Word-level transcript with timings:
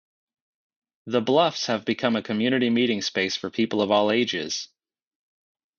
The 1.05 1.21
Bluffs 1.21 1.67
have 1.67 1.85
become 1.85 2.15
a 2.15 2.23
community 2.23 2.71
meeting 2.71 3.01
place 3.03 3.35
for 3.35 3.51
people 3.51 3.83
of 3.83 3.91
all 3.91 4.09
ages. 4.09 4.67